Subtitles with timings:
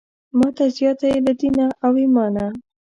[0.37, 2.45] ماته زیاته یې له دینه او ایمانه.